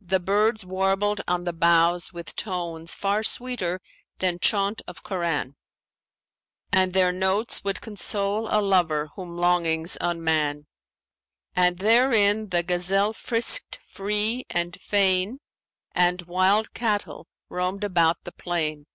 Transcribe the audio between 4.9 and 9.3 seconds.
Koran and their notes would console a lover